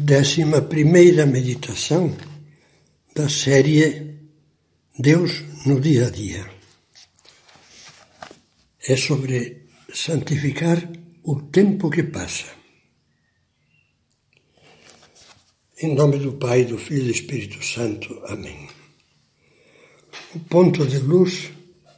[0.00, 2.16] Décima primeira meditação
[3.16, 4.14] da série
[4.96, 6.48] Deus no dia a dia.
[8.86, 10.88] É sobre santificar
[11.24, 12.46] o tempo que passa.
[15.82, 18.22] Em nome do Pai, do Filho e do Espírito Santo.
[18.26, 18.68] Amém.
[20.32, 21.50] O ponto de luz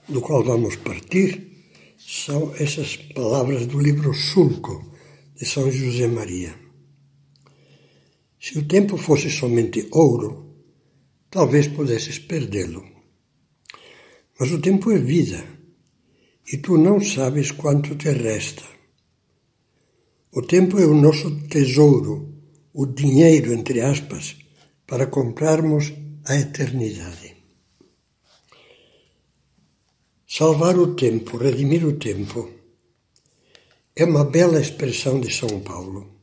[0.09, 4.91] do qual vamos partir são essas palavras do livro Sulco
[5.37, 6.70] de São José Maria.
[8.41, 10.31] Se o tempo fosse somente ouro,
[11.31, 12.83] talvez pudesses perdê-lo.
[14.39, 15.45] Mas o tempo é vida,
[16.51, 18.65] e tu não sabes quanto te resta.
[20.33, 22.15] O tempo é o nosso tesouro,
[22.73, 24.39] o dinheiro, entre aspas,
[24.87, 25.93] para comprarmos
[26.25, 27.37] a eternidade.
[30.27, 32.49] Salvar o tempo, redimir o tempo,
[33.95, 36.20] é uma bela expressão de São Paulo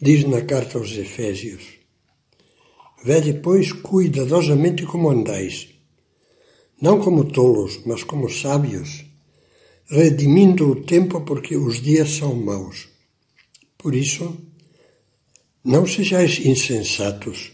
[0.00, 1.62] diz na carta aos Efésios:
[3.04, 5.68] Vede, pois, cuidadosamente como andais,
[6.80, 9.04] não como tolos, mas como sábios,
[9.86, 12.88] redimindo o tempo porque os dias são maus.
[13.76, 14.36] Por isso,
[15.62, 17.52] não sejais insensatos,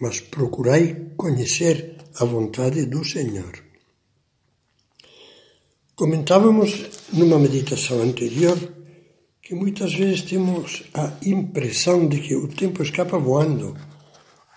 [0.00, 3.64] mas procurai conhecer a vontade do Senhor.
[5.94, 8.75] Comentávamos numa meditação anterior
[9.46, 13.76] que muitas vezes temos a impressão de que o tempo escapa voando,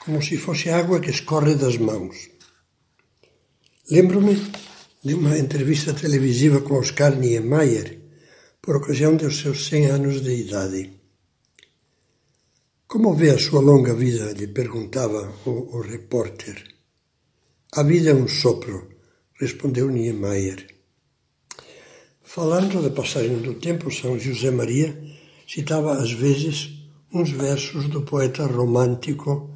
[0.04, 2.28] como se fosse água que escorre das mãos.
[3.92, 4.36] Lembro-me
[5.04, 8.00] de uma entrevista televisiva com Oscar Niemeyer,
[8.60, 10.92] por ocasião dos seus 100 anos de idade.
[12.88, 14.34] Como vê a sua longa vida?
[14.34, 16.64] lhe perguntava o, o repórter.
[17.74, 18.90] A vida é um sopro,
[19.40, 20.79] respondeu Niemeyer.
[22.32, 24.96] Falando da passagem do tempo, São José Maria
[25.48, 26.70] citava às vezes
[27.12, 29.50] uns versos do poeta romântico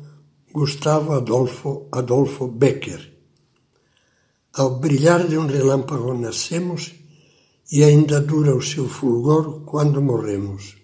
[0.52, 3.14] Gustavo Adolfo Adolfo Becker.
[4.52, 6.94] Ao brilhar de um relâmpago nascemos
[7.72, 10.76] e ainda dura o seu fulgor quando morremos.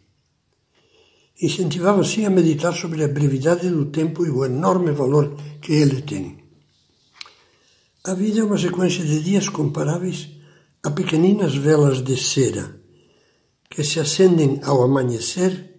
[1.41, 6.03] Incentivava assim a meditar sobre a brevidade do tempo e o enorme valor que ele
[6.03, 6.37] tem.
[8.03, 10.38] A vida é uma sequência de dias comparáveis
[10.81, 12.79] a pequeninas velas de cera
[13.69, 15.75] que se acendem ao amanhecer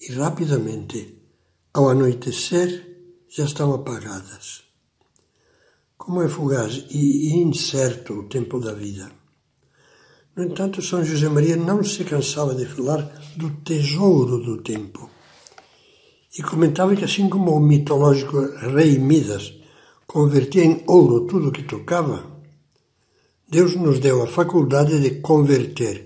[0.00, 1.16] e rapidamente,
[1.72, 2.70] ao anoitecer,
[3.28, 4.64] já estão apagadas.
[5.96, 9.12] Como é fugaz e incerto o tempo da vida.
[10.34, 13.00] No entanto, São José Maria não se cansava de falar
[13.36, 15.08] do tesouro do tempo.
[16.36, 18.40] E comentava que, assim como o mitológico
[18.74, 19.54] rei Midas
[20.06, 22.31] convertia em ouro tudo o que tocava,
[23.52, 25.96] Deus nos deu a faculdade de converter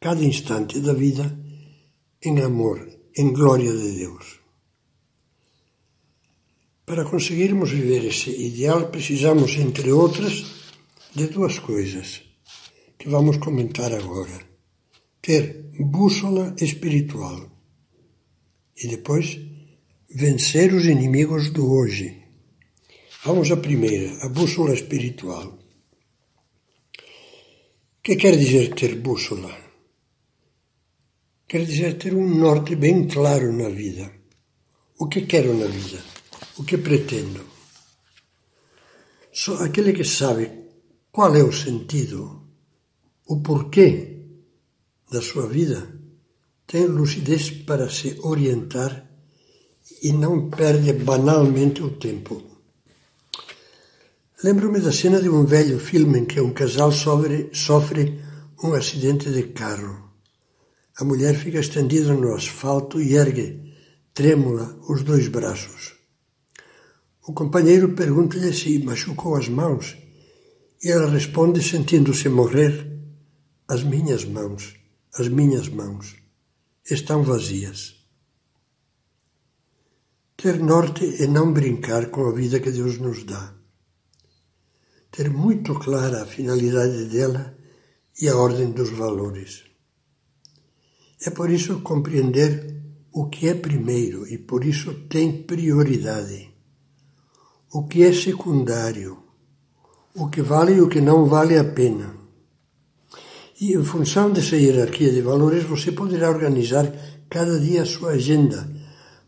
[0.00, 1.26] cada instante da vida
[2.24, 4.40] em amor, em glória de Deus.
[6.86, 10.34] Para conseguirmos viver esse ideal, precisamos, entre outras,
[11.14, 12.22] de duas coisas
[12.98, 14.38] que vamos comentar agora:
[15.20, 17.46] ter bússola espiritual
[18.82, 19.38] e depois
[20.08, 22.22] vencer os inimigos do hoje.
[23.22, 25.65] Vamos à primeira, a bússola espiritual
[28.06, 29.52] que quer dizer ter bússola?
[31.48, 34.08] Quer dizer ter um norte bem claro na vida.
[35.00, 35.98] O que quero na vida?
[36.56, 37.44] O que pretendo?
[39.32, 40.44] Só aquele que sabe
[41.10, 42.46] qual é o sentido,
[43.26, 44.22] o porquê
[45.10, 45.92] da sua vida,
[46.64, 49.10] tem lucidez para se orientar
[50.00, 52.55] e não perde banalmente o tempo.
[54.44, 58.20] Lembro-me da cena de um velho filme em que um casal sofre, sofre
[58.62, 60.10] um acidente de carro.
[60.98, 63.74] A mulher fica estendida no asfalto e ergue,
[64.12, 65.94] trêmula, os dois braços.
[67.26, 69.96] O companheiro pergunta-lhe se machucou as mãos
[70.84, 72.86] e ela responde, sentindo-se morrer:
[73.66, 74.74] As minhas mãos,
[75.14, 76.14] as minhas mãos
[76.84, 78.04] estão vazias.
[80.36, 83.56] Ter norte é não brincar com a vida que Deus nos dá
[85.16, 87.54] ter muito clara a finalidade dela
[88.20, 89.64] e a ordem dos valores.
[91.24, 92.82] É por isso compreender
[93.14, 96.50] o que é primeiro e por isso tem prioridade,
[97.72, 99.16] o que é secundário,
[100.14, 102.14] o que vale e o que não vale a pena.
[103.58, 106.92] E em função dessa hierarquia de valores, você poderá organizar
[107.30, 108.70] cada dia a sua agenda,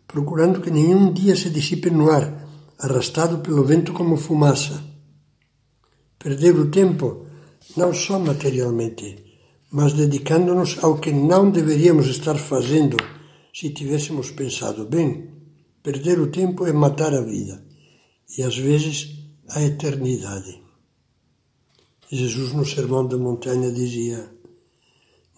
[0.07, 2.47] procurando que nenhum dia se dissipe no ar,
[2.79, 4.88] arrastado pelo vento como fumaça
[6.19, 7.27] perder o tempo,
[7.77, 9.25] não só materialmente,
[9.71, 12.97] mas dedicando-nos ao que não deveríamos estar fazendo
[13.55, 15.31] se tivéssemos pensado bem,
[15.83, 17.65] perder o tempo é matar a vida
[18.37, 19.19] e às vezes
[19.49, 20.63] a eternidade.
[22.11, 24.31] Jesus no Sermão da Montanha dizia: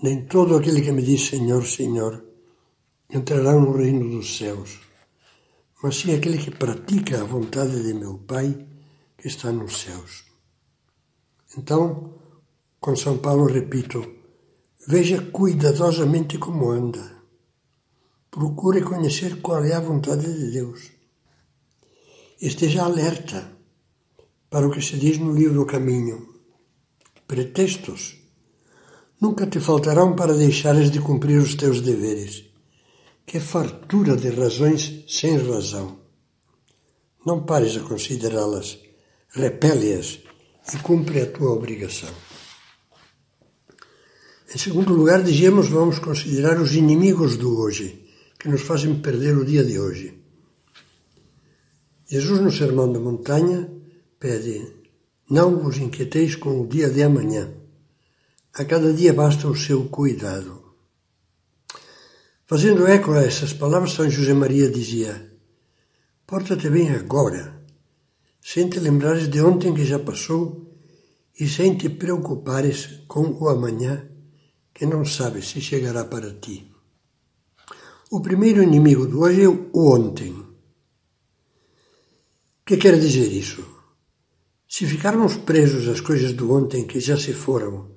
[0.02, 2.24] Nem todo aquele que me diz Senhor, Senhor
[3.08, 4.78] entrará no reino dos céus,
[5.82, 8.66] mas sim aquele que pratica a vontade de meu Pai
[9.18, 10.29] que está nos céus.
[11.56, 12.14] Então,
[12.78, 14.04] com São Paulo repito,
[14.86, 17.20] veja cuidadosamente como anda.
[18.30, 20.92] Procure conhecer qual é a vontade de Deus.
[22.40, 23.52] Esteja alerta
[24.48, 26.34] para o que se diz no livro Caminho.
[27.26, 28.16] Pretextos
[29.20, 32.44] nunca te faltarão para deixares de cumprir os teus deveres.
[33.26, 35.98] Que fartura de razões sem razão.
[37.26, 38.78] Não pares a considerá-las,
[39.28, 40.20] repele-as
[40.74, 42.10] e cumpre a tua obrigação.
[44.52, 48.04] Em segundo lugar, dizíamos, vamos considerar os inimigos do hoje,
[48.38, 50.18] que nos fazem perder o dia de hoje.
[52.06, 53.70] Jesus, no Sermão da Montanha,
[54.18, 54.66] pede:
[55.28, 57.52] Não vos inquieteis com o dia de amanhã.
[58.54, 60.74] A cada dia basta o seu cuidado.
[62.46, 65.32] Fazendo eco a essas palavras, São José Maria dizia:
[66.26, 67.59] Porta-te bem agora
[68.40, 70.70] sem te lembrares de ontem que já passou
[71.38, 74.08] e sem te preocupares com o amanhã,
[74.74, 76.70] que não sabes se chegará para ti.
[78.10, 80.32] O primeiro inimigo do hoje é o ontem.
[80.32, 80.46] O
[82.66, 83.64] que quer dizer isso?
[84.68, 87.90] Se ficarmos presos às coisas do ontem que já se foram,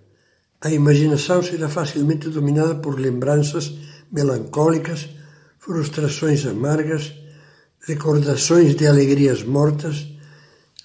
[0.61, 3.73] a imaginação será facilmente dominada por lembranças
[4.11, 5.09] melancólicas,
[5.59, 7.13] frustrações amargas,
[7.81, 10.13] recordações de alegrias mortas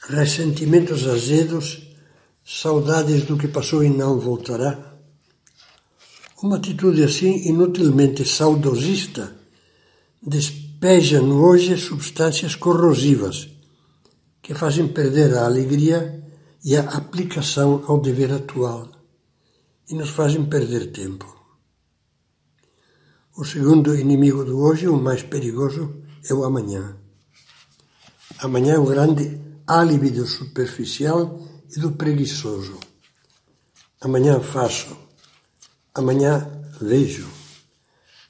[0.06, 1.88] ressentimentos azedos,
[2.44, 4.96] saudades do que passou e não voltará.
[6.42, 9.36] Uma atitude assim, inutilmente saudosista,
[10.22, 13.48] despeja no hoje substâncias corrosivas
[14.40, 16.24] que fazem perder a alegria
[16.64, 18.88] e a aplicação ao dever atual
[19.90, 21.36] e nos fazem perder tempo.
[23.36, 26.96] O segundo inimigo do hoje, o mais perigoso, é o amanhã.
[28.38, 31.38] Amanhã é o grande álibi do superficial
[31.76, 32.80] e do preguiçoso.
[34.00, 34.96] Amanhã faço,
[35.94, 36.50] amanhã
[36.80, 37.28] vejo.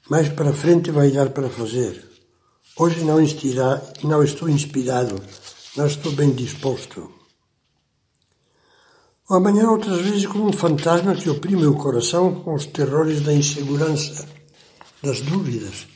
[0.09, 2.05] Mais para frente vai dar para fazer.
[2.75, 5.21] Hoje não, inspira, não estou inspirado,
[5.77, 7.09] não estou bem disposto.
[9.29, 13.31] O amanhã, outras vezes, como um fantasma que oprime o coração com os terrores da
[13.31, 14.27] insegurança,
[15.01, 15.87] das dúvidas,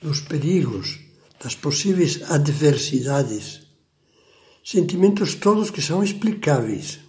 [0.00, 1.00] dos perigos,
[1.42, 3.61] das possíveis adversidades
[4.62, 7.00] sentimentos todos que são explicáveis,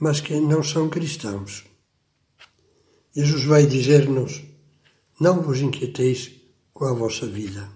[0.00, 1.64] mas que não são cristãos.
[3.14, 4.42] Jesus vai dizer-nos:
[5.20, 6.32] Não vos inquieteis
[6.72, 7.70] com a vossa vida.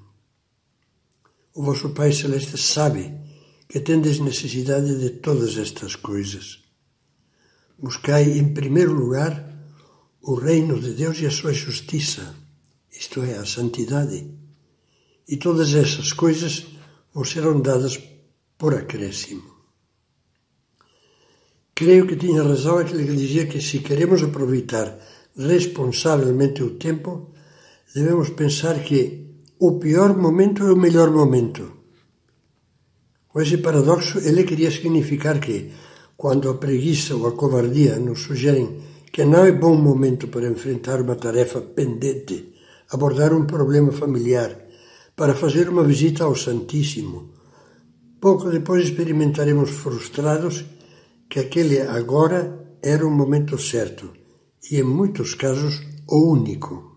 [1.54, 3.14] O vosso Pai Celeste sabe
[3.68, 6.62] que tendes necessidade de todas estas coisas.
[7.78, 9.54] Buscai, em primeiro lugar,
[10.22, 12.34] o reino de Deus e a sua justiça,
[12.90, 14.30] isto é, a santidade,
[15.28, 16.66] e todas essas coisas
[17.12, 17.98] vos serão dadas
[18.58, 19.56] por acréscimo.
[21.74, 24.98] Creio que tinha razão aquele que dizia que se queremos aproveitar
[25.36, 27.32] responsavelmente o tempo,
[27.94, 29.26] devemos pensar que
[29.58, 31.72] o pior momento é o melhor momento.
[33.28, 35.70] Com esse paradoxo, ele queria significar que,
[36.16, 38.80] quando a preguiça ou a covardia nos sugerem
[39.12, 42.54] que não é bom momento para enfrentar uma tarefa pendente,
[42.90, 44.56] abordar um problema familiar,
[45.14, 47.35] para fazer uma visita ao Santíssimo,
[48.20, 50.64] Pouco depois experimentaremos frustrados
[51.28, 54.12] que aquele agora era o momento certo
[54.70, 56.96] e, em muitos casos, o único.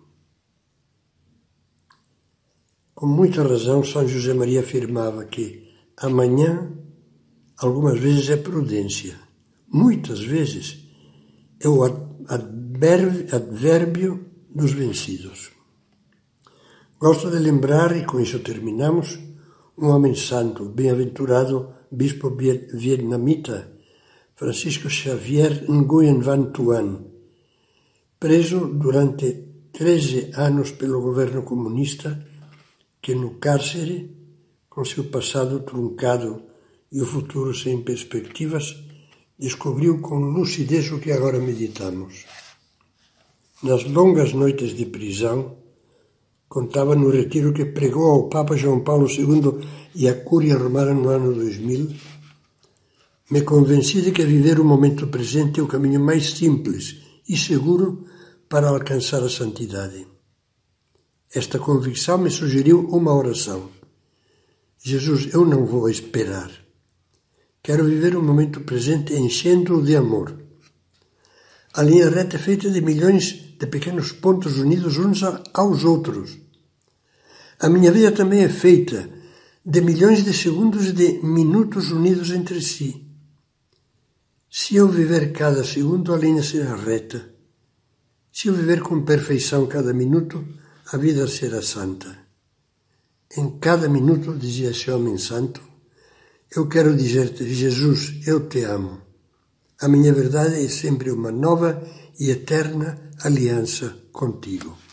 [2.94, 6.72] Com muita razão, São José Maria afirmava que amanhã,
[7.58, 9.20] algumas vezes, é prudência,
[9.68, 10.86] muitas vezes
[11.60, 11.84] é o
[12.28, 15.52] advérbio dos vencidos.
[17.00, 19.18] Gosto de lembrar, e com isso terminamos,
[19.82, 22.36] um homem santo, bem-aventurado bispo
[22.74, 23.72] vietnamita
[24.36, 27.06] Francisco Xavier Nguyen Van Tuan,
[28.20, 32.28] preso durante 13 anos pelo governo comunista,
[33.02, 34.12] que no cárcere,
[34.68, 36.44] com seu passado truncado
[36.92, 38.76] e o futuro sem perspectivas,
[39.38, 42.26] descobriu com lucidez o que agora meditamos.
[43.64, 45.59] Nas longas noites de prisão,
[46.50, 49.60] contava no retiro que pregou ao Papa João Paulo II
[49.96, 51.94] e à Cúria Romana no ano 2000,
[53.30, 56.98] me convenci de que viver o momento presente é o caminho mais simples
[57.30, 58.06] e seguro
[58.50, 60.08] para alcançar a santidade.
[61.32, 63.70] Esta convicção me sugeriu uma oração.
[64.84, 66.50] Jesus, eu não vou esperar.
[67.62, 70.49] Quero viver o momento presente enchendo-o de amor.
[71.80, 75.22] A linha reta é feita de milhões de pequenos pontos unidos uns
[75.54, 76.38] aos outros.
[77.58, 79.10] A minha vida também é feita
[79.66, 83.08] de milhões de segundos e de minutos unidos entre si.
[84.52, 87.34] Se eu viver cada segundo, a linha será reta.
[88.30, 90.46] Se eu viver com perfeição cada minuto,
[90.92, 92.14] a vida será santa.
[93.38, 95.62] Em cada minuto, dizia esse homem santo,
[96.54, 99.09] eu quero dizer-te, Jesus, eu te amo.
[99.82, 101.82] A minha verdade é sempre uma nova
[102.20, 104.89] e eterna aliança contigo.